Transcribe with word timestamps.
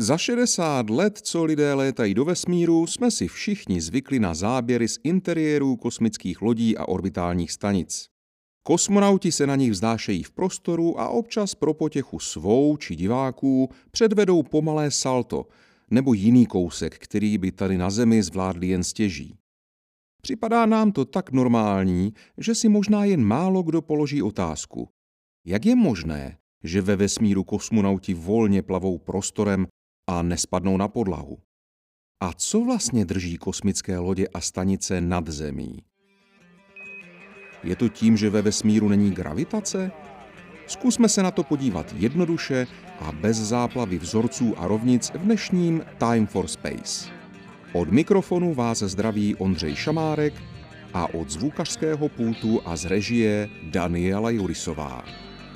Za 0.00 0.18
60 0.18 0.90
let, 0.90 1.18
co 1.18 1.44
lidé 1.44 1.74
létají 1.74 2.14
do 2.14 2.24
vesmíru, 2.24 2.86
jsme 2.86 3.10
si 3.10 3.28
všichni 3.28 3.80
zvykli 3.80 4.18
na 4.18 4.34
záběry 4.34 4.88
z 4.88 4.98
interiérů 5.04 5.76
kosmických 5.76 6.42
lodí 6.42 6.76
a 6.76 6.88
orbitálních 6.88 7.52
stanic. 7.52 8.06
Kosmonauti 8.62 9.32
se 9.32 9.46
na 9.46 9.56
nich 9.56 9.70
vzdášejí 9.70 10.22
v 10.22 10.30
prostoru 10.30 11.00
a 11.00 11.08
občas 11.08 11.54
pro 11.54 11.74
potěchu 11.74 12.18
svou 12.18 12.76
či 12.76 12.96
diváků 12.96 13.68
předvedou 13.90 14.42
pomalé 14.42 14.90
salto 14.90 15.46
nebo 15.90 16.14
jiný 16.14 16.46
kousek, 16.46 16.98
který 16.98 17.38
by 17.38 17.52
tady 17.52 17.78
na 17.78 17.90
Zemi 17.90 18.22
zvládli 18.22 18.68
jen 18.68 18.84
stěží. 18.84 19.36
Připadá 20.22 20.66
nám 20.66 20.92
to 20.92 21.04
tak 21.04 21.32
normální, 21.32 22.12
že 22.38 22.54
si 22.54 22.68
možná 22.68 23.04
jen 23.04 23.24
málo 23.24 23.62
kdo 23.62 23.82
položí 23.82 24.22
otázku. 24.22 24.88
Jak 25.46 25.66
je 25.66 25.76
možné, 25.76 26.38
že 26.64 26.82
ve 26.82 26.96
vesmíru 26.96 27.44
kosmonauti 27.44 28.14
volně 28.14 28.62
plavou 28.62 28.98
prostorem 28.98 29.66
a 30.06 30.22
nespadnou 30.22 30.76
na 30.76 30.88
podlahu? 30.88 31.38
A 32.20 32.32
co 32.32 32.60
vlastně 32.60 33.04
drží 33.04 33.36
kosmické 33.36 33.98
lodě 33.98 34.28
a 34.28 34.40
stanice 34.40 35.00
nad 35.00 35.28
zemí? 35.28 35.82
Je 37.62 37.76
to 37.76 37.88
tím, 37.88 38.16
že 38.16 38.30
ve 38.30 38.42
vesmíru 38.42 38.88
není 38.88 39.10
gravitace? 39.10 39.90
Zkusme 40.66 41.08
se 41.08 41.22
na 41.22 41.30
to 41.30 41.42
podívat 41.42 41.94
jednoduše 41.96 42.66
a 43.00 43.12
bez 43.12 43.36
záplavy 43.36 43.98
vzorců 43.98 44.58
a 44.58 44.68
rovnic 44.68 45.10
v 45.14 45.18
dnešním 45.18 45.82
Time 45.98 46.26
for 46.26 46.48
Space. 46.48 47.10
Od 47.72 47.92
mikrofonu 47.92 48.54
vás 48.54 48.78
zdraví 48.78 49.36
Ondřej 49.36 49.76
Šamárek 49.76 50.34
a 50.94 51.14
od 51.14 51.30
zvukařského 51.30 52.08
pultu 52.08 52.60
a 52.64 52.76
z 52.76 52.84
režie 52.84 53.48
Daniela 53.62 54.30
Jurisová. 54.30 55.04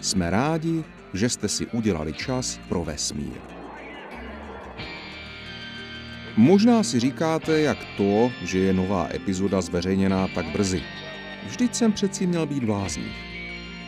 Jsme 0.01 0.30
rádi, 0.30 0.85
že 1.15 1.29
jste 1.29 1.49
si 1.49 1.66
udělali 1.66 2.12
čas 2.12 2.60
pro 2.69 2.85
vesmír. 2.85 3.58
Možná 6.38 6.83
si 6.83 7.01
říkáte, 7.01 7.60
jak 7.60 7.79
to, 7.96 8.30
že 8.43 8.59
je 8.59 8.73
nová 8.73 9.09
epizoda 9.15 9.60
zveřejněná 9.60 10.29
tak 10.35 10.46
brzy. 10.46 10.82
Vždyť 11.46 11.74
jsem 11.74 11.93
přeci 11.93 12.26
měl 12.26 12.46
být 12.46 12.65
blázník. 12.65 13.13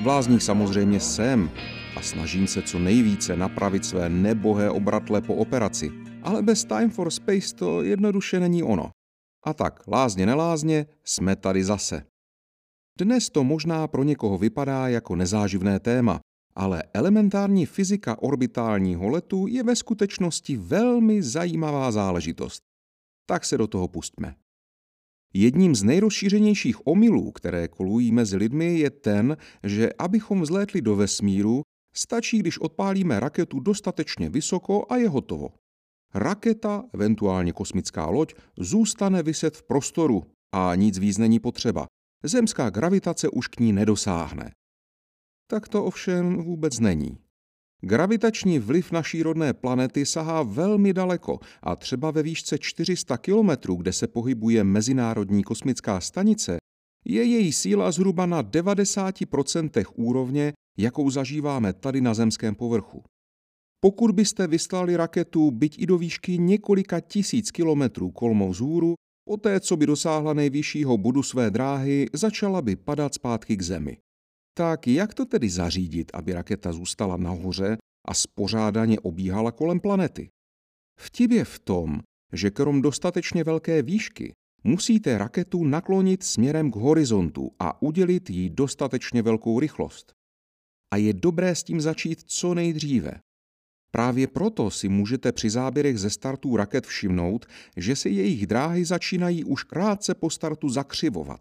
Blázník 0.03 0.43
samozřejmě 0.43 1.01
jsem 1.01 1.51
a 1.97 2.03
snažím 2.03 2.47
se 2.47 2.63
co 2.63 2.79
nejvíce 2.79 3.37
napravit 3.37 3.85
své 3.85 4.09
nebohé 4.09 4.71
obratle 4.71 5.21
po 5.21 5.35
operaci, 5.35 5.91
ale 6.23 6.43
bez 6.43 6.65
Time 6.65 6.91
for 6.91 7.11
Space 7.11 7.55
to 7.55 7.83
jednoduše 7.83 8.41
není 8.41 8.63
ono. 8.63 8.91
A 9.45 9.55
tak, 9.55 9.89
lázně 9.89 10.27
nelázně, 10.27 10.87
jsme 11.05 11.37
tady 11.37 11.65
zase. 11.65 12.03
Dnes 12.99 13.31
to 13.31 13.45
možná 13.45 13.89
pro 13.89 14.03
někoho 14.03 14.39
vypadá 14.39 14.89
jako 14.89 15.17
nezáživné 15.17 15.81
téma, 15.81 16.21
ale 16.61 16.83
elementární 16.95 17.67
fyzika 17.67 18.23
orbitálního 18.23 19.09
letu 19.09 19.47
je 19.47 19.63
ve 19.63 19.77
skutečnosti 19.77 20.57
velmi 20.57 21.23
zajímavá 21.23 21.93
záležitost. 21.93 22.63
Tak 23.29 23.45
se 23.45 23.59
do 23.59 23.67
toho 23.67 23.89
pustme. 23.89 24.35
Jedním 25.35 25.75
z 25.75 25.83
nejrozšířenějších 25.83 26.87
omylů, 26.87 27.33
které 27.33 27.69
kolují 27.69 28.13
mezi 28.13 28.37
lidmi, 28.37 28.79
je 28.79 28.91
ten, 28.91 29.37
že 29.65 29.91
abychom 29.99 30.41
vzlétli 30.41 30.83
do 30.83 30.97
vesmíru, 30.97 31.63
stačí, 31.95 32.39
když 32.39 32.59
odpálíme 32.59 33.21
raketu 33.21 33.61
dostatečně 33.61 34.31
vysoko 34.31 34.87
a 34.89 34.97
je 34.97 35.09
hotovo. 35.09 35.49
Raketa, 36.15 36.85
eventuálně 36.95 37.53
kosmická 37.53 38.07
loď, 38.07 38.35
zůstane 38.59 39.23
vyset 39.23 39.57
v 39.57 39.63
prostoru 39.63 40.23
a 40.55 40.75
nic 40.75 40.99
víc 40.99 41.19
není 41.19 41.41
potřeba. 41.41 41.87
Zemská 42.25 42.71
gravitace 42.71 43.29
už 43.29 43.49
k 43.49 43.61
ní 43.61 43.73
nedosáhne. 43.73 44.51
Tak 45.51 45.69
to 45.69 45.85
ovšem 45.85 46.37
vůbec 46.37 46.79
není. 46.81 47.19
Gravitační 47.81 48.59
vliv 48.59 48.93
naší 48.93 49.23
rodné 49.23 49.53
planety 49.53 50.07
sahá 50.07 50.43
velmi 50.43 50.93
daleko 50.93 51.39
a 51.63 51.77
třeba 51.77 52.11
ve 52.11 52.23
výšce 52.23 52.59
400 52.59 53.17
kilometrů, 53.17 53.75
kde 53.75 53.93
se 53.93 54.07
pohybuje 54.07 54.65
Mezinárodní 54.65 55.43
kosmická 55.43 56.01
stanice, 56.01 56.57
je 57.05 57.25
její 57.25 57.53
síla 57.53 57.91
zhruba 57.91 58.27
na 58.27 58.43
90% 58.43 59.85
úrovně, 59.95 60.53
jakou 60.79 61.11
zažíváme 61.11 61.73
tady 61.73 62.01
na 62.01 62.15
zemském 62.15 62.55
povrchu. 62.55 63.03
Pokud 63.81 64.11
byste 64.11 64.47
vyslali 64.47 64.97
raketu 64.97 65.51
byť 65.51 65.79
i 65.79 65.87
do 65.87 65.99
výšky 65.99 66.39
několika 66.39 67.01
tisíc 67.01 67.51
kilometrů 67.51 68.11
kolmou 68.11 68.51
vzhůru, 68.51 68.95
poté 69.29 69.61
co 69.61 69.77
by 69.77 69.87
dosáhla 69.87 70.33
nejvyššího 70.33 70.99
bodu 70.99 71.23
své 71.23 71.51
dráhy, 71.51 72.07
začala 72.13 72.63
by 72.63 72.77
padat 72.77 73.15
zpátky 73.15 73.57
k 73.57 73.63
Zemi. 73.63 73.99
Tak 74.55 74.87
jak 74.87 75.15
to 75.15 75.25
tedy 75.27 75.51
zařídit, 75.51 76.11
aby 76.15 76.33
raketa 76.33 76.73
zůstala 76.73 77.17
nahoře 77.17 77.77
a 78.09 78.15
spořádaně 78.15 79.01
obíhala 79.01 79.53
kolem 79.53 79.81
planety? 79.81 80.29
Vtip 81.01 81.31
je 81.31 81.45
v 81.45 81.59
tom, 81.59 82.01
že 82.33 82.51
krom 82.51 82.83
dostatečně 82.83 83.45
velké 83.45 83.83
výšky 83.83 84.33
musíte 84.65 85.19
raketu 85.19 85.65
naklonit 85.65 86.23
směrem 86.23 86.71
k 86.71 86.77
horizontu 86.77 87.51
a 87.59 87.83
udělit 87.83 88.31
jí 88.31 88.51
dostatečně 88.51 89.23
velkou 89.23 89.61
rychlost. 89.61 90.13
A 90.93 90.97
je 90.97 91.13
dobré 91.13 91.55
s 91.55 91.63
tím 91.63 91.81
začít 91.81 92.23
co 92.27 92.55
nejdříve. 92.55 93.21
Právě 93.93 94.27
proto 94.27 94.71
si 94.71 94.89
můžete 94.89 95.33
při 95.33 95.51
záběrech 95.51 95.99
ze 95.99 96.11
startů 96.11 96.57
raket 96.57 96.87
všimnout, 96.87 97.47
že 97.77 97.97
se 97.97 98.09
jejich 98.09 98.47
dráhy 98.47 98.85
začínají 98.85 99.45
už 99.45 99.65
krátce 99.65 100.15
po 100.15 100.31
startu 100.31 100.69
zakřivovat. 100.69 101.41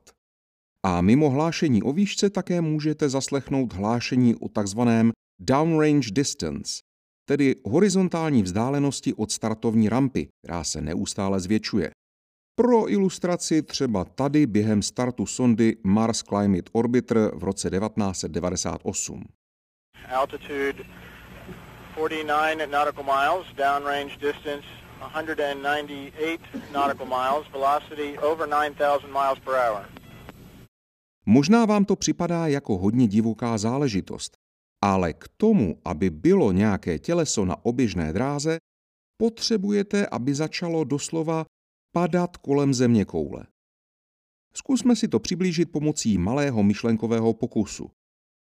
A 0.86 1.02
mimo 1.02 1.30
hlášení 1.30 1.84
o 1.84 1.94
výšce 1.94 2.30
také 2.30 2.62
můžete 2.62 3.10
zaslechnout 3.10 3.74
hlášení 3.74 4.36
o 4.36 4.50
takzvaném 4.50 5.12
downrange 5.40 6.12
distance, 6.12 6.82
tedy 7.26 7.56
horizontální 7.66 8.44
vzdálenosti 8.44 9.14
od 9.14 9.32
startovní 9.32 9.90
rampy, 9.90 10.28
která 10.44 10.64
se 10.64 10.82
neustále 10.82 11.40
zvětšuje. 11.40 11.92
Pro 12.56 12.92
ilustraci 12.92 13.62
třeba 13.62 14.06
tady 14.06 14.46
během 14.46 14.82
startu 14.82 15.26
sondy 15.26 15.78
Mars 15.84 16.24
Climate 16.24 16.70
Orbiter 16.72 17.32
v 17.36 17.44
roce 17.44 17.70
1998. 17.70 19.24
Altitude 20.10 20.84
49 21.96 22.72
nautical 22.72 23.04
miles, 23.04 23.48
downrange 23.56 24.18
distance 24.18 24.68
198 25.12 26.40
nautical 26.72 27.06
miles, 27.06 27.48
velocity 27.52 28.18
over 28.18 28.48
9000 28.48 29.12
miles 29.12 29.40
per 29.40 29.54
hour. 29.56 29.99
Možná 31.30 31.66
vám 31.66 31.86
to 31.86 31.96
připadá 31.96 32.48
jako 32.48 32.78
hodně 32.78 33.08
divoká 33.08 33.58
záležitost, 33.58 34.38
ale 34.84 35.14
k 35.14 35.28
tomu, 35.38 35.82
aby 35.86 36.10
bylo 36.10 36.52
nějaké 36.52 37.00
těleso 37.00 37.46
na 37.46 37.66
oběžné 37.66 38.14
dráze, 38.14 38.58
potřebujete, 39.22 40.08
aby 40.08 40.36
začalo 40.36 40.84
doslova 40.84 41.46
padat 41.94 42.38
kolem 42.38 42.74
země 42.74 43.06
koule. 43.06 43.46
Zkusme 44.54 44.96
si 44.96 45.08
to 45.08 45.20
přiblížit 45.20 45.72
pomocí 45.72 46.18
malého 46.18 46.64
myšlenkového 46.64 47.34
pokusu. 47.34 47.90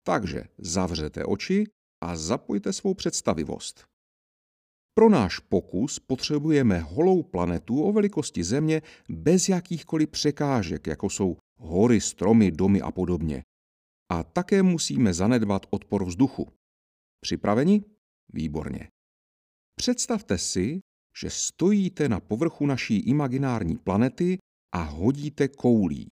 Takže 0.06 0.44
zavřete 0.58 1.24
oči 1.24 1.64
a 2.04 2.16
zapojte 2.16 2.72
svou 2.72 2.94
představivost. 2.94 3.84
Pro 4.98 5.08
náš 5.08 5.38
pokus 5.38 5.98
potřebujeme 5.98 6.78
holou 6.78 7.22
planetu 7.22 7.82
o 7.82 7.92
velikosti 7.92 8.44
Země 8.44 8.82
bez 9.08 9.48
jakýchkoliv 9.48 10.08
překážek, 10.08 10.86
jako 10.86 11.10
jsou 11.10 11.36
hory, 11.58 12.00
stromy, 12.00 12.50
domy 12.50 12.80
a 12.80 12.90
podobně. 12.90 13.42
A 14.12 14.22
také 14.22 14.62
musíme 14.62 15.14
zanedbat 15.14 15.66
odpor 15.70 16.04
vzduchu. 16.04 16.48
Připraveni? 17.20 17.84
Výborně. 18.32 18.88
Představte 19.76 20.38
si, 20.38 20.80
že 21.20 21.30
stojíte 21.30 22.08
na 22.08 22.20
povrchu 22.20 22.66
naší 22.66 22.96
imaginární 22.98 23.76
planety 23.76 24.38
a 24.74 24.82
hodíte 24.82 25.48
koulí. 25.48 26.08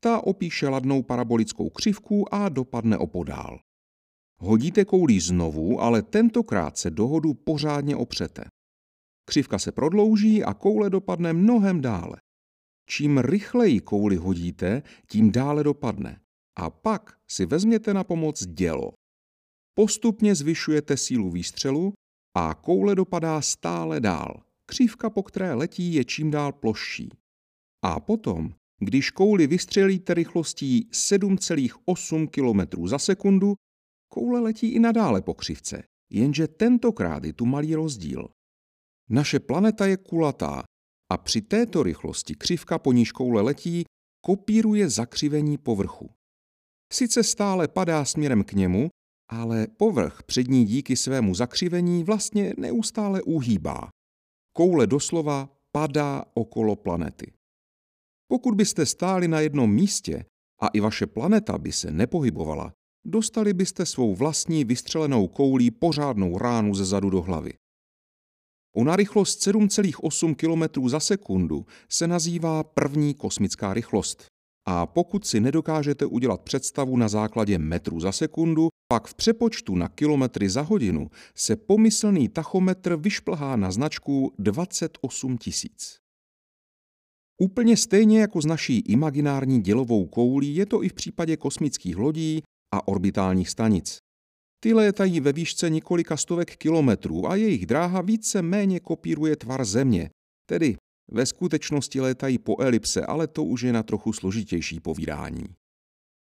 Ta 0.00 0.20
opíše 0.20 0.68
ladnou 0.68 1.02
parabolickou 1.02 1.70
křivku 1.70 2.34
a 2.34 2.48
dopadne 2.48 2.98
opodál. 2.98 3.58
Hodíte 4.40 4.84
koulí 4.84 5.20
znovu, 5.20 5.80
ale 5.80 6.02
tentokrát 6.02 6.78
se 6.78 6.90
do 6.90 7.06
hodu 7.06 7.34
pořádně 7.34 7.96
opřete. 7.96 8.44
Křivka 9.28 9.58
se 9.58 9.72
prodlouží 9.72 10.44
a 10.44 10.54
koule 10.54 10.90
dopadne 10.90 11.32
mnohem 11.32 11.80
dále. 11.80 12.16
Čím 12.88 13.18
rychleji 13.18 13.80
kouli 13.80 14.16
hodíte, 14.16 14.82
tím 15.08 15.32
dále 15.32 15.64
dopadne. 15.64 16.20
A 16.58 16.70
pak 16.70 17.18
si 17.30 17.46
vezměte 17.46 17.94
na 17.94 18.04
pomoc 18.04 18.46
dělo. 18.46 18.92
Postupně 19.74 20.34
zvyšujete 20.34 20.96
sílu 20.96 21.30
výstřelu 21.30 21.92
a 22.36 22.54
koule 22.54 22.94
dopadá 22.94 23.40
stále 23.40 24.00
dál. 24.00 24.42
Křívka, 24.66 25.10
po 25.10 25.22
které 25.22 25.54
letí, 25.54 25.94
je 25.94 26.04
čím 26.04 26.30
dál 26.30 26.52
plošší. 26.52 27.10
A 27.84 28.00
potom, 28.00 28.54
když 28.78 29.10
kouli 29.10 29.46
vystřelíte 29.46 30.14
rychlostí 30.14 30.88
7,8 30.92 32.28
km 32.28 32.86
za 32.86 32.98
sekundu, 32.98 33.54
koule 34.08 34.40
letí 34.40 34.68
i 34.68 34.78
nadále 34.78 35.22
po 35.22 35.34
křivce, 35.34 35.82
jenže 36.10 36.48
tentokrát 36.48 37.24
je 37.24 37.32
tu 37.32 37.46
malý 37.46 37.74
rozdíl. 37.74 38.28
Naše 39.10 39.40
planeta 39.40 39.86
je 39.86 39.96
kulatá 39.96 40.64
a 41.12 41.16
při 41.18 41.40
této 41.42 41.82
rychlosti 41.82 42.34
křivka 42.34 42.78
po 42.78 42.92
níž 42.92 43.12
koule 43.12 43.42
letí 43.42 43.84
kopíruje 44.24 44.90
zakřivení 44.90 45.58
povrchu. 45.58 46.10
Sice 46.92 47.22
stále 47.22 47.68
padá 47.68 48.04
směrem 48.04 48.44
k 48.44 48.52
němu, 48.52 48.88
ale 49.30 49.66
povrch 49.66 50.22
před 50.22 50.48
ní 50.48 50.64
díky 50.64 50.96
svému 50.96 51.34
zakřivení 51.34 52.04
vlastně 52.04 52.54
neustále 52.58 53.22
uhýbá. 53.22 53.88
Koule 54.56 54.86
doslova 54.86 55.48
padá 55.72 56.24
okolo 56.34 56.76
planety. 56.76 57.32
Pokud 58.28 58.54
byste 58.54 58.86
stáli 58.86 59.28
na 59.28 59.40
jednom 59.40 59.74
místě 59.74 60.24
a 60.60 60.68
i 60.68 60.80
vaše 60.80 61.06
planeta 61.06 61.58
by 61.58 61.72
se 61.72 61.90
nepohybovala, 61.90 62.72
dostali 63.06 63.52
byste 63.52 63.86
svou 63.86 64.14
vlastní 64.14 64.64
vystřelenou 64.64 65.28
koulí 65.28 65.70
pořádnou 65.70 66.38
ránu 66.38 66.74
ze 66.74 66.84
zadu 66.84 67.10
do 67.10 67.22
hlavy. 67.22 67.52
Ona 68.76 68.96
rychlost 68.96 69.46
7,8 69.46 70.34
km 70.34 70.88
za 70.88 71.00
sekundu 71.00 71.66
se 71.88 72.06
nazývá 72.06 72.64
první 72.64 73.14
kosmická 73.14 73.74
rychlost. 73.74 74.24
A 74.68 74.86
pokud 74.86 75.26
si 75.26 75.40
nedokážete 75.40 76.06
udělat 76.06 76.40
představu 76.40 76.96
na 76.96 77.08
základě 77.08 77.58
metru 77.58 78.00
za 78.00 78.12
sekundu, 78.12 78.68
pak 78.88 79.08
v 79.08 79.14
přepočtu 79.14 79.74
na 79.74 79.88
kilometry 79.88 80.48
za 80.48 80.62
hodinu 80.62 81.10
se 81.34 81.56
pomyslný 81.56 82.28
tachometr 82.28 82.96
vyšplhá 82.96 83.56
na 83.56 83.70
značku 83.70 84.32
28 84.38 85.38
tisíc. 85.38 85.98
Úplně 87.42 87.76
stejně 87.76 88.20
jako 88.20 88.40
s 88.42 88.46
naší 88.46 88.78
imaginární 88.78 89.60
dělovou 89.60 90.06
koulí 90.06 90.56
je 90.56 90.66
to 90.66 90.84
i 90.84 90.88
v 90.88 90.92
případě 90.92 91.36
kosmických 91.36 91.96
lodí 91.96 92.42
a 92.74 92.88
orbitálních 92.88 93.50
stanic. 93.50 93.98
Ty 94.60 94.74
létají 94.74 95.20
ve 95.20 95.32
výšce 95.32 95.70
několika 95.70 96.16
stovek 96.16 96.56
kilometrů 96.56 97.30
a 97.30 97.36
jejich 97.36 97.66
dráha 97.66 98.00
více 98.00 98.42
méně 98.42 98.80
kopíruje 98.80 99.36
tvar 99.36 99.64
Země, 99.64 100.10
tedy 100.48 100.76
ve 101.10 101.26
skutečnosti 101.26 102.00
létají 102.00 102.38
po 102.38 102.60
elipse, 102.60 103.06
ale 103.06 103.26
to 103.26 103.44
už 103.44 103.62
je 103.62 103.72
na 103.72 103.82
trochu 103.82 104.12
složitější 104.12 104.80
povídání. 104.80 105.44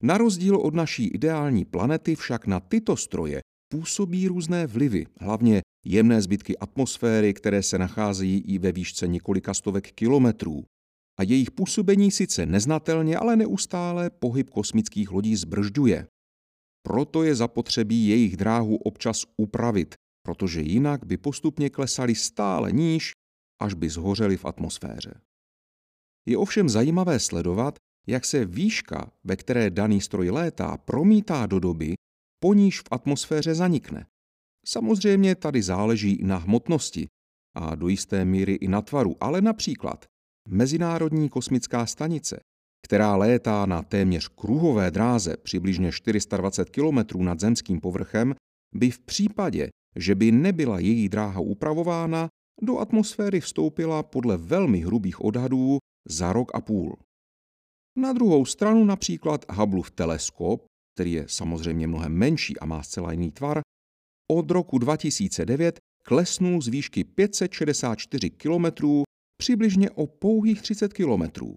Na 0.03 0.19
rozdíl 0.19 0.57
od 0.57 0.75
naší 0.75 1.07
ideální 1.07 1.65
planety 1.65 2.15
však 2.15 2.47
na 2.47 2.61
tyto 2.61 2.97
stroje 2.97 3.41
působí 3.73 4.29
různé 4.29 4.67
vlivy, 4.67 5.07
hlavně 5.21 5.63
jemné 5.87 6.23
zbytky 6.23 6.59
atmosféry, 6.59 7.35
které 7.35 7.63
se 7.63 7.79
nacházejí 7.79 8.41
i 8.41 8.59
ve 8.59 8.73
výšce 8.73 9.09
několika 9.09 9.55
stovek 9.55 9.93
kilometrů. 9.93 10.65
A 11.21 11.23
jejich 11.23 11.51
působení 11.51 12.11
sice 12.11 12.47
neznatelně, 12.47 13.17
ale 13.17 13.37
neustále 13.37 14.11
pohyb 14.11 14.51
kosmických 14.51 15.11
lodí 15.11 15.37
zbržďuje. 15.37 16.07
Proto 16.89 17.23
je 17.23 17.35
zapotřebí 17.35 18.09
jejich 18.09 18.37
dráhu 18.37 18.77
občas 18.77 19.25
upravit, 19.37 19.95
protože 20.23 20.61
jinak 20.61 21.07
by 21.07 21.17
postupně 21.17 21.71
klesali 21.71 22.15
stále 22.15 22.73
níž, 22.73 23.13
až 23.63 23.75
by 23.75 23.89
zhořeli 23.89 24.37
v 24.37 24.45
atmosféře. 24.45 25.21
Je 26.29 26.39
ovšem 26.39 26.69
zajímavé 26.69 27.21
sledovat, 27.21 27.79
jak 28.07 28.25
se 28.25 28.45
výška, 28.45 29.13
ve 29.25 29.37
které 29.37 29.71
daný 29.71 30.01
stroj 30.01 30.31
létá, 30.31 30.77
promítá 30.77 31.47
do 31.47 31.61
doby, 31.61 31.95
po 32.41 32.55
níž 32.55 32.81
v 32.81 32.89
atmosféře 32.91 33.55
zanikne. 33.55 34.07
Samozřejmě 34.67 35.35
tady 35.35 35.63
záleží 35.63 36.13
i 36.13 36.25
na 36.25 36.37
hmotnosti 36.37 37.07
a 37.57 37.75
do 37.75 37.89
jisté 37.89 38.25
míry 38.25 38.55
i 38.55 38.69
na 38.69 38.83
tvaru, 38.83 39.17
ale 39.21 39.41
například 39.41 40.05
Mezinárodní 40.49 41.29
kosmická 41.29 41.87
stanice 41.87 42.41
která 42.85 43.17
létá 43.17 43.67
na 43.67 43.83
téměř 43.83 44.29
kruhové 44.29 44.91
dráze 44.91 45.37
přibližně 45.37 45.93
420 45.93 46.71
km 46.71 47.25
nad 47.25 47.41
zemským 47.41 47.81
povrchem, 47.81 48.35
by 48.75 48.91
v 48.91 49.01
případě, 49.01 49.69
že 49.97 50.15
by 50.15 50.33
nebyla 50.33 50.79
její 50.79 51.09
dráha 51.09 51.41
upravována, 51.41 52.29
do 52.63 52.79
atmosféry 52.79 53.41
vstoupila 53.41 54.03
podle 54.03 54.37
velmi 54.37 54.79
hrubých 54.79 55.25
odhadů 55.25 55.79
za 56.09 56.33
rok 56.33 56.51
a 56.55 56.61
půl. 56.61 56.97
Na 57.99 58.13
druhou 58.13 58.45
stranu 58.45 58.85
například 58.85 59.45
Hubbleův 59.53 59.91
teleskop, 59.91 60.65
který 60.95 61.13
je 61.13 61.25
samozřejmě 61.29 61.87
mnohem 61.87 62.13
menší 62.13 62.59
a 62.59 62.67
má 62.67 62.83
zcela 62.83 63.13
jiný 63.13 63.31
tvar, 63.31 63.61
od 64.31 64.51
roku 64.51 64.79
2009 64.79 65.79
klesnul 66.05 66.63
z 66.63 66.69
výšky 66.69 67.05
564 67.05 68.31
km 68.31 68.67
přibližně 69.41 69.91
o 69.91 70.07
pouhých 70.07 70.63
30 70.63 70.93
kilometrů. 70.93 71.57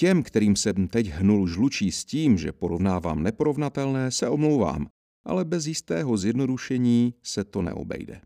Těm, 0.00 0.22
kterým 0.22 0.56
jsem 0.56 0.88
teď 0.88 1.06
hnul 1.06 1.48
žlučí 1.48 1.92
s 1.92 2.04
tím, 2.04 2.38
že 2.38 2.52
porovnávám 2.52 3.22
neporovnatelné, 3.22 4.10
se 4.10 4.28
omlouvám, 4.28 4.88
ale 5.24 5.44
bez 5.44 5.66
jistého 5.66 6.16
zjednodušení 6.16 7.14
se 7.22 7.44
to 7.44 7.62
neobejde. 7.62 8.20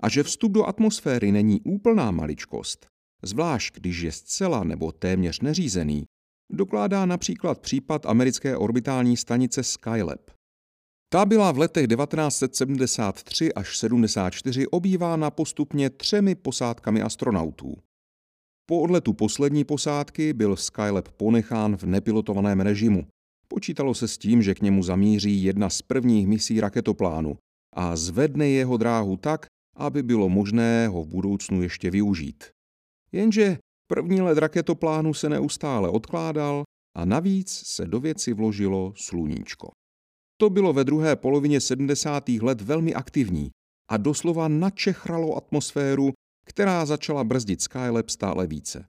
A 0.00 0.08
že 0.08 0.22
vstup 0.22 0.52
do 0.52 0.64
atmosféry 0.64 1.32
není 1.32 1.60
úplná 1.60 2.10
maličkost, 2.10 2.86
zvlášť 3.22 3.74
když 3.74 4.00
je 4.00 4.12
zcela 4.12 4.64
nebo 4.64 4.92
téměř 4.92 5.40
neřízený, 5.40 6.04
dokládá 6.52 7.06
například 7.06 7.60
případ 7.60 8.06
americké 8.06 8.56
orbitální 8.56 9.16
stanice 9.16 9.62
Skylab. 9.62 10.30
Ta 11.12 11.24
byla 11.24 11.52
v 11.52 11.58
letech 11.58 11.86
1973 11.86 13.54
až 13.54 13.78
74 13.78 14.66
obývána 14.66 15.30
postupně 15.30 15.90
třemi 15.90 16.34
posádkami 16.34 17.02
astronautů. 17.02 17.76
Po 18.66 18.80
odletu 18.80 19.12
poslední 19.12 19.64
posádky 19.64 20.32
byl 20.32 20.56
Skylab 20.56 21.08
ponechán 21.08 21.76
v 21.76 21.82
nepilotovaném 21.82 22.60
režimu. 22.60 23.06
Počítalo 23.48 23.94
se 23.94 24.08
s 24.08 24.18
tím, 24.18 24.42
že 24.42 24.54
k 24.54 24.62
němu 24.62 24.82
zamíří 24.82 25.42
jedna 25.42 25.70
z 25.70 25.82
prvních 25.82 26.26
misí 26.26 26.60
raketoplánu 26.60 27.36
a 27.76 27.96
zvedne 27.96 28.48
jeho 28.48 28.76
dráhu 28.76 29.16
tak, 29.16 29.46
aby 29.76 30.02
bylo 30.02 30.28
možné 30.28 30.88
ho 30.88 31.02
v 31.02 31.08
budoucnu 31.08 31.62
ještě 31.62 31.90
využít. 31.90 32.44
Jenže 33.12 33.58
první 33.86 34.20
let 34.20 34.38
raketoplánu 34.38 35.14
se 35.14 35.28
neustále 35.28 35.88
odkládal 35.88 36.64
a 36.96 37.04
navíc 37.04 37.50
se 37.50 37.86
do 37.86 38.00
věci 38.00 38.32
vložilo 38.32 38.92
sluníčko. 38.96 39.70
To 40.40 40.50
bylo 40.50 40.72
ve 40.72 40.84
druhé 40.84 41.16
polovině 41.16 41.60
70. 41.60 42.28
let 42.28 42.60
velmi 42.60 42.94
aktivní 42.94 43.50
a 43.90 43.96
doslova 43.96 44.48
načechralo 44.48 45.36
atmosféru 45.36 46.12
která 46.44 46.86
začala 46.86 47.24
brzdit 47.24 47.62
Skylab 47.62 48.10
stále 48.10 48.46
více. 48.46 48.86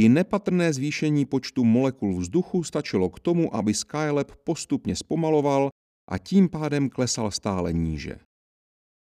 I 0.00 0.08
nepatrné 0.08 0.72
zvýšení 0.72 1.24
počtu 1.24 1.64
molekul 1.64 2.16
vzduchu 2.16 2.64
stačilo 2.64 3.10
k 3.10 3.20
tomu, 3.20 3.56
aby 3.56 3.74
Skylab 3.74 4.32
postupně 4.44 4.96
zpomaloval 4.96 5.68
a 6.10 6.18
tím 6.18 6.48
pádem 6.48 6.90
klesal 6.90 7.30
stále 7.30 7.72
níže. 7.72 8.18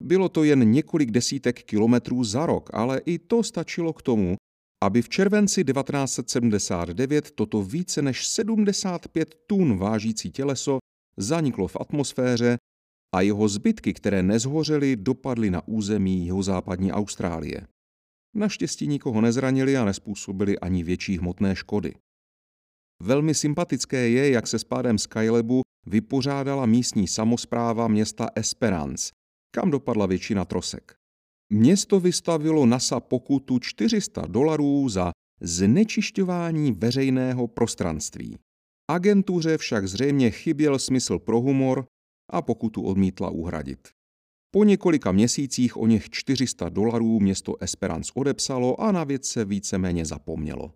Bylo 0.03 0.29
to 0.29 0.45
jen 0.45 0.71
několik 0.71 1.11
desítek 1.11 1.63
kilometrů 1.63 2.25
za 2.25 2.47
rok, 2.47 2.71
ale 2.73 2.99
i 2.99 3.19
to 3.19 3.43
stačilo 3.43 3.93
k 3.93 4.03
tomu, 4.03 4.37
aby 4.85 5.03
v 5.03 5.09
červenci 5.09 5.65
1979 5.65 7.31
toto 7.31 7.63
více 7.63 8.03
než 8.03 8.27
75 8.27 9.35
tun 9.47 9.79
vážící 9.79 10.31
těleso 10.31 10.79
zaniklo 11.17 11.69
v 11.69 11.77
atmosféře 11.81 12.57
a 13.15 13.21
jeho 13.21 13.49
zbytky, 13.49 13.95
které 13.95 14.23
nezhořely, 14.23 14.97
dopadly 14.97 15.51
na 15.51 15.69
území 15.69 16.25
jihozápadní 16.25 16.93
Austrálie. 16.93 17.67
Naštěstí 18.35 18.87
nikoho 18.87 19.21
nezranili 19.21 19.77
a 19.77 19.85
nespůsobili 19.85 20.59
ani 20.59 20.85
větší 20.85 21.19
hmotné 21.19 21.57
škody. 21.57 21.95
Velmi 23.03 23.35
sympatické 23.35 24.09
je, 24.09 24.31
jak 24.31 24.47
se 24.47 24.59
s 24.59 24.65
pádem 24.65 24.99
Skylabu 24.99 25.61
vypořádala 25.87 26.67
místní 26.67 27.09
samozpráva 27.09 27.89
města 27.89 28.29
Esperance, 28.35 29.13
kam 29.55 29.71
dopadla 29.71 30.07
většina 30.07 30.45
trosek. 30.45 30.95
Město 31.53 32.01
vystavilo 32.01 32.67
NASA 32.67 33.01
pokutu 33.01 33.59
400 33.59 34.27
dolarů 34.27 34.89
za 34.89 35.13
znečišťování 35.41 36.73
veřejného 36.73 37.49
prostranství. 37.49 38.39
Agentuře 38.91 39.59
však 39.59 39.89
zřejmě 39.89 40.31
chyběl 40.31 40.79
smysl 40.79 41.19
pro 41.19 41.41
humor 41.41 41.87
a 42.31 42.43
pokutu 42.43 42.83
odmítla 42.83 43.31
uhradit. 43.31 43.89
Po 44.59 44.65
několika 44.65 45.13
měsících 45.13 45.77
o 45.77 45.87
něch 45.87 46.11
400 46.11 46.69
dolarů 46.69 47.21
město 47.21 47.57
Esperance 47.61 48.13
odepsalo 48.15 48.81
a 48.81 48.93
na 48.93 49.05
věc 49.05 49.27
se 49.27 49.45
víceméně 49.45 50.07
zapomnělo. 50.07 50.73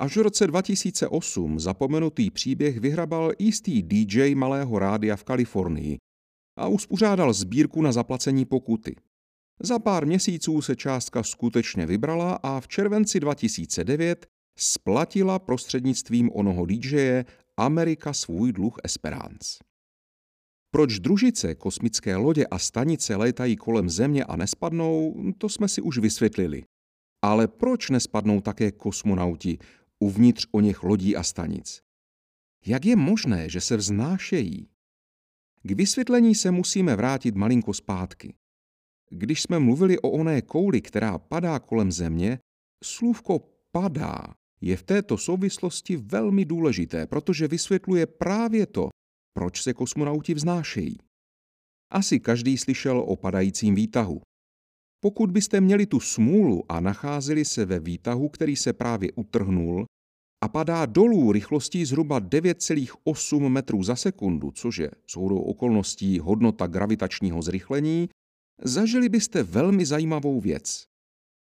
Až 0.00 0.16
v 0.16 0.20
roce 0.20 0.46
2008 0.46 1.60
zapomenutý 1.60 2.30
příběh 2.30 2.80
vyhrabal 2.80 3.32
jistý 3.38 3.82
DJ 3.82 4.34
malého 4.34 4.78
rádia 4.78 5.16
v 5.16 5.24
Kalifornii 5.24 5.96
a 6.58 6.68
uspořádal 6.68 7.32
sbírku 7.32 7.82
na 7.82 7.92
zaplacení 7.92 8.44
pokuty. 8.44 8.96
Za 9.60 9.78
pár 9.78 10.06
měsíců 10.06 10.62
se 10.62 10.76
částka 10.76 11.22
skutečně 11.22 11.86
vybrala 11.86 12.38
a 12.42 12.60
v 12.60 12.68
červenci 12.68 13.20
2009 13.20 14.26
splatila 14.58 15.38
prostřednictvím 15.38 16.30
onoho 16.32 16.66
DJ 16.66 17.24
Amerika 17.56 18.12
svůj 18.12 18.52
dluh 18.52 18.76
Esperance. 18.84 19.58
Proč 20.76 20.98
družice, 20.98 21.54
kosmické 21.54 22.16
lodě 22.16 22.46
a 22.46 22.58
stanice 22.58 23.16
létají 23.16 23.56
kolem 23.56 23.90
Země 23.90 24.24
a 24.24 24.36
nespadnou, 24.36 25.14
to 25.38 25.48
jsme 25.48 25.68
si 25.68 25.80
už 25.80 25.98
vysvětlili. 25.98 26.64
Ale 27.22 27.48
proč 27.48 27.90
nespadnou 27.90 28.40
také 28.40 28.72
kosmonauti 28.72 29.58
uvnitř 29.98 30.46
o 30.52 30.60
něch 30.60 30.82
lodí 30.82 31.16
a 31.16 31.22
stanic? 31.22 31.80
Jak 32.66 32.84
je 32.84 32.96
možné, 32.96 33.48
že 33.48 33.60
se 33.60 33.76
vznášejí? 33.76 34.68
K 35.62 35.70
vysvětlení 35.70 36.34
se 36.34 36.50
musíme 36.50 36.96
vrátit 36.96 37.34
malinko 37.34 37.74
zpátky. 37.74 38.34
Když 39.10 39.42
jsme 39.42 39.58
mluvili 39.58 39.98
o 39.98 40.10
oné 40.10 40.42
kouli, 40.42 40.80
která 40.80 41.18
padá 41.18 41.58
kolem 41.58 41.92
Země, 41.92 42.38
slůvko 42.84 43.40
padá 43.72 44.34
je 44.60 44.76
v 44.76 44.82
této 44.82 45.18
souvislosti 45.18 45.96
velmi 45.96 46.44
důležité, 46.44 47.06
protože 47.06 47.48
vysvětluje 47.48 48.06
právě 48.06 48.66
to, 48.66 48.88
proč 49.36 49.62
se 49.62 49.74
kosmonauti 49.74 50.34
vznášejí. 50.34 50.96
Asi 51.92 52.20
každý 52.20 52.58
slyšel 52.58 53.00
o 53.00 53.16
padajícím 53.16 53.74
výtahu. 53.74 54.20
Pokud 55.00 55.30
byste 55.30 55.60
měli 55.60 55.86
tu 55.86 56.00
smůlu 56.00 56.64
a 56.68 56.80
nacházeli 56.80 57.44
se 57.44 57.64
ve 57.64 57.80
výtahu, 57.80 58.28
který 58.28 58.56
se 58.56 58.72
právě 58.72 59.12
utrhnul 59.12 59.84
a 60.44 60.48
padá 60.48 60.86
dolů 60.86 61.32
rychlostí 61.32 61.84
zhruba 61.84 62.20
9,8 62.20 63.48
metrů 63.48 63.82
za 63.82 63.96
sekundu, 63.96 64.50
což 64.50 64.78
je 64.78 64.90
soudou 65.06 65.38
okolností 65.38 66.18
hodnota 66.18 66.66
gravitačního 66.66 67.42
zrychlení, 67.42 68.08
zažili 68.62 69.08
byste 69.08 69.42
velmi 69.42 69.86
zajímavou 69.86 70.40
věc. 70.40 70.84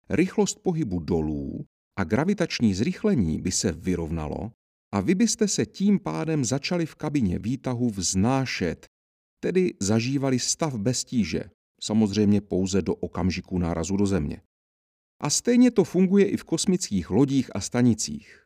Rychlost 0.10 0.60
pohybu 0.60 1.00
dolů 1.00 1.66
a 2.00 2.04
gravitační 2.04 2.74
zrychlení 2.74 3.42
by 3.42 3.52
se 3.52 3.72
vyrovnalo 3.72 4.52
a 4.96 5.02
vy 5.02 5.16
byste 5.16 5.48
se 5.48 5.66
tím 5.66 6.00
pádem 6.00 6.46
začali 6.46 6.86
v 6.86 6.96
kabině 6.96 7.40
výtahu 7.40 7.90
vznášet, 7.90 8.86
tedy 9.40 9.74
zažívali 9.80 10.40
stav 10.40 10.76
bez 10.76 11.04
tíže, 11.04 11.44
samozřejmě 11.82 12.42
pouze 12.42 12.82
do 12.82 12.96
okamžiku 12.96 13.58
nárazu 13.58 13.98
do 13.98 14.06
Země. 14.06 14.42
A 15.24 15.30
stejně 15.30 15.72
to 15.72 15.84
funguje 15.84 16.26
i 16.26 16.38
v 16.38 16.44
kosmických 16.44 17.10
lodích 17.10 17.56
a 17.56 17.60
stanicích. 17.60 18.44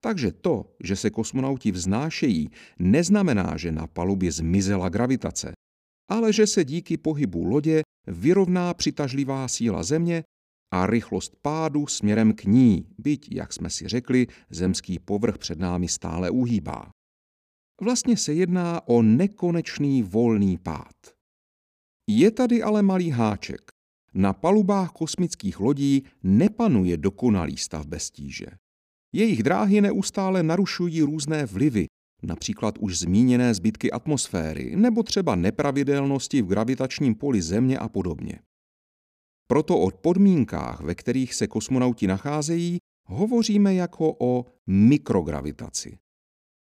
Takže 0.00 0.32
to, 0.32 0.74
že 0.84 0.96
se 0.96 1.10
kosmonauti 1.10 1.72
vznášejí, 1.72 2.50
neznamená, 2.78 3.56
že 3.56 3.72
na 3.72 3.86
palubě 3.86 4.32
zmizela 4.32 4.88
gravitace, 4.88 5.52
ale 6.10 6.32
že 6.32 6.46
se 6.46 6.64
díky 6.64 6.96
pohybu 6.96 7.44
lodě 7.44 7.82
vyrovná 8.06 8.74
přitažlivá 8.74 9.48
síla 9.48 9.82
Země 9.82 10.22
a 10.72 10.86
rychlost 10.86 11.36
pádu 11.42 11.86
směrem 11.86 12.32
k 12.32 12.44
ní, 12.44 12.86
byť, 12.98 13.28
jak 13.34 13.52
jsme 13.52 13.70
si 13.70 13.88
řekli, 13.88 14.26
zemský 14.50 14.98
povrch 14.98 15.38
před 15.38 15.58
námi 15.58 15.88
stále 15.88 16.30
uhýbá. 16.30 16.90
Vlastně 17.80 18.16
se 18.16 18.34
jedná 18.34 18.88
o 18.88 19.02
nekonečný 19.02 20.02
volný 20.02 20.58
pád. 20.58 20.96
Je 22.08 22.30
tady 22.30 22.62
ale 22.62 22.82
malý 22.82 23.10
háček. 23.10 23.60
Na 24.14 24.32
palubách 24.32 24.92
kosmických 24.92 25.60
lodí 25.60 26.02
nepanuje 26.22 26.96
dokonalý 26.96 27.56
stav 27.56 27.86
bez 27.86 28.10
tíže. 28.10 28.46
Jejich 29.14 29.42
dráhy 29.42 29.80
neustále 29.80 30.42
narušují 30.42 31.02
různé 31.02 31.46
vlivy, 31.46 31.86
například 32.22 32.78
už 32.78 32.98
zmíněné 32.98 33.54
zbytky 33.54 33.92
atmosféry 33.92 34.76
nebo 34.76 35.02
třeba 35.02 35.36
nepravidelnosti 35.36 36.42
v 36.42 36.46
gravitačním 36.46 37.14
poli 37.14 37.42
Země 37.42 37.78
a 37.78 37.88
podobně. 37.88 38.38
Proto 39.52 39.78
o 39.78 39.90
podmínkách, 39.90 40.80
ve 40.80 40.94
kterých 40.94 41.34
se 41.34 41.46
kosmonauti 41.46 42.06
nacházejí, 42.06 42.78
hovoříme 43.08 43.74
jako 43.74 44.16
o 44.20 44.44
mikrogravitaci. 44.66 45.98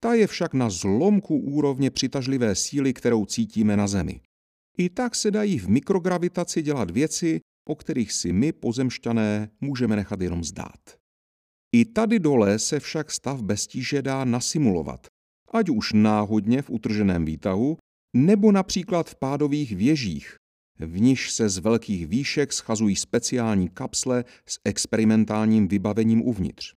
Ta 0.03 0.13
je 0.13 0.27
však 0.27 0.53
na 0.53 0.69
zlomku 0.69 1.38
úrovně 1.38 1.91
přitažlivé 1.91 2.55
síly, 2.55 2.93
kterou 2.93 3.25
cítíme 3.25 3.77
na 3.77 3.88
Zemi. 3.88 4.22
I 4.77 4.89
tak 4.89 5.15
se 5.15 5.31
dají 5.31 5.60
v 5.60 5.69
mikrogravitaci 5.69 6.62
dělat 6.62 6.91
věci, 6.91 7.39
o 7.67 7.75
kterých 7.75 8.13
si 8.13 8.34
my, 8.34 8.51
pozemšťané, 8.51 9.50
můžeme 9.62 9.96
nechat 9.96 10.22
jenom 10.22 10.43
zdát. 10.43 10.98
I 11.75 11.86
tady 11.86 12.19
dole 12.19 12.60
se 12.60 12.79
však 12.79 13.12
stav 13.12 13.41
bez 13.41 13.67
tíže 13.67 14.01
dá 14.01 14.25
nasimulovat, 14.25 15.07
ať 15.53 15.69
už 15.69 15.93
náhodně 15.93 16.62
v 16.62 16.69
utrženém 16.69 17.25
výtahu, 17.25 17.77
nebo 18.15 18.51
například 18.51 19.10
v 19.10 19.15
pádových 19.15 19.75
věžích, 19.75 20.38
v 20.79 21.00
níž 21.00 21.31
se 21.31 21.50
z 21.50 21.57
velkých 21.57 22.07
výšek 22.07 22.53
schazují 22.53 22.96
speciální 22.96 23.69
kapsle 23.69 24.25
s 24.46 24.60
experimentálním 24.65 25.67
vybavením 25.67 26.22
uvnitř. 26.22 26.74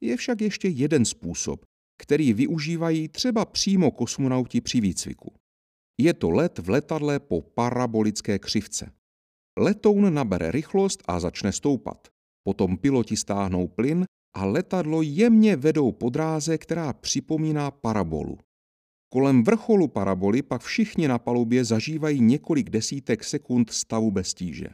Je 0.00 0.16
však 0.16 0.40
ještě 0.40 0.68
jeden 0.68 1.04
způsob, 1.04 1.64
který 2.02 2.32
využívají 2.32 3.08
třeba 3.08 3.44
přímo 3.44 3.90
kosmonauti 3.90 4.60
při 4.60 4.80
výcviku. 4.80 5.34
Je 6.00 6.14
to 6.14 6.30
let 6.30 6.58
v 6.58 6.68
letadle 6.68 7.20
po 7.20 7.42
parabolické 7.42 8.38
křivce. 8.38 8.92
Letoun 9.58 10.14
nabere 10.14 10.50
rychlost 10.50 11.02
a 11.06 11.20
začne 11.20 11.52
stoupat. 11.52 12.08
Potom 12.44 12.76
piloti 12.76 13.16
stáhnou 13.16 13.68
plyn 13.68 14.04
a 14.36 14.44
letadlo 14.44 15.02
jemně 15.02 15.56
vedou 15.56 15.92
po 15.92 16.10
dráze, 16.10 16.58
která 16.58 16.92
připomíná 16.92 17.70
parabolu. 17.70 18.38
Kolem 19.12 19.44
vrcholu 19.44 19.88
paraboly 19.88 20.42
pak 20.42 20.62
všichni 20.62 21.08
na 21.08 21.18
palubě 21.18 21.64
zažívají 21.64 22.20
několik 22.20 22.70
desítek 22.70 23.24
sekund 23.24 23.70
stavu 23.70 24.10
bez 24.10 24.34
tíže. 24.34 24.68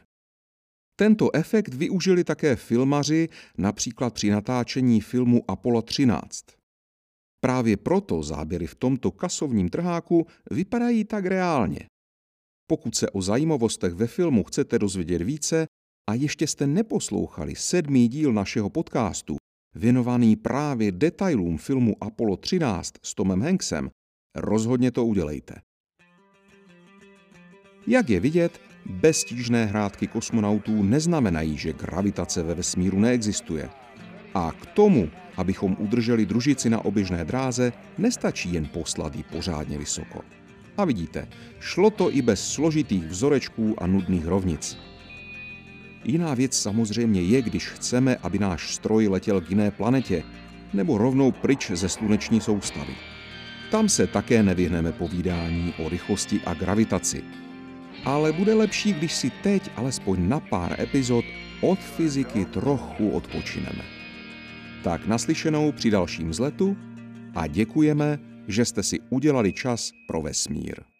Tento 0.95 1.35
efekt 1.35 1.73
využili 1.73 2.23
také 2.23 2.55
filmaři, 2.55 3.29
například 3.57 4.13
při 4.13 4.29
natáčení 4.29 5.01
filmu 5.01 5.43
Apollo 5.47 5.81
13. 5.81 6.45
Právě 7.39 7.77
proto 7.77 8.23
záběry 8.23 8.67
v 8.67 8.75
tomto 8.75 9.11
kasovním 9.11 9.69
trháku 9.69 10.27
vypadají 10.51 11.05
tak 11.05 11.25
reálně. 11.25 11.79
Pokud 12.67 12.95
se 12.95 13.09
o 13.09 13.21
zajímavostech 13.21 13.93
ve 13.93 14.07
filmu 14.07 14.43
chcete 14.43 14.79
dozvědět 14.79 15.21
více 15.21 15.65
a 16.09 16.13
ještě 16.13 16.47
jste 16.47 16.67
neposlouchali 16.67 17.55
sedmý 17.55 18.07
díl 18.07 18.33
našeho 18.33 18.69
podcastu, 18.69 19.37
věnovaný 19.75 20.35
právě 20.35 20.91
detailům 20.91 21.57
filmu 21.57 22.03
Apollo 22.03 22.37
13 22.37 22.93
s 23.03 23.15
Tomem 23.15 23.41
Hanksem, 23.41 23.89
rozhodně 24.35 24.91
to 24.91 25.05
udělejte. 25.05 25.55
Jak 27.87 28.09
je 28.09 28.19
vidět, 28.19 28.61
beztížné 28.85 29.65
hrádky 29.65 30.07
kosmonautů 30.07 30.83
neznamenají, 30.83 31.57
že 31.57 31.73
gravitace 31.73 32.43
ve 32.43 32.55
vesmíru 32.55 32.99
neexistuje. 32.99 33.69
A 34.33 34.51
k 34.51 34.65
tomu, 34.65 35.09
abychom 35.37 35.75
udrželi 35.79 36.25
družici 36.25 36.69
na 36.69 36.85
oběžné 36.85 37.25
dráze, 37.25 37.73
nestačí 37.97 38.53
jen 38.53 38.65
poslat 38.65 39.15
ji 39.15 39.23
pořádně 39.23 39.77
vysoko. 39.77 40.21
A 40.77 40.85
vidíte, 40.85 41.27
šlo 41.59 41.89
to 41.89 42.15
i 42.15 42.21
bez 42.21 42.51
složitých 42.51 43.03
vzorečků 43.03 43.75
a 43.83 43.87
nudných 43.87 44.25
rovnic. 44.25 44.77
Jiná 46.03 46.33
věc 46.33 46.57
samozřejmě 46.57 47.21
je, 47.21 47.41
když 47.41 47.67
chceme, 47.67 48.15
aby 48.15 48.39
náš 48.39 48.75
stroj 48.75 49.07
letěl 49.07 49.41
k 49.41 49.49
jiné 49.49 49.71
planetě, 49.71 50.23
nebo 50.73 50.97
rovnou 50.97 51.31
pryč 51.31 51.71
ze 51.71 51.89
sluneční 51.89 52.41
soustavy. 52.41 52.93
Tam 53.71 53.89
se 53.89 54.07
také 54.07 54.43
nevyhneme 54.43 54.91
povídání 54.91 55.73
o 55.77 55.89
rychlosti 55.89 56.41
a 56.45 56.53
gravitaci. 56.53 57.23
Ale 58.05 58.33
bude 58.33 58.53
lepší, 58.53 58.93
když 58.93 59.13
si 59.13 59.29
teď 59.29 59.71
alespoň 59.75 60.29
na 60.29 60.39
pár 60.39 60.81
epizod 60.81 61.25
od 61.61 61.79
fyziky 61.79 62.45
trochu 62.45 63.09
odpočineme. 63.09 63.85
Tak 64.83 65.07
naslyšenou 65.07 65.71
při 65.71 65.91
dalším 65.91 66.33
zletu 66.33 66.77
a 67.35 67.47
děkujeme, 67.47 68.19
že 68.47 68.65
jste 68.65 68.83
si 68.83 68.99
udělali 69.09 69.53
čas 69.53 69.91
pro 70.07 70.21
vesmír. 70.21 70.94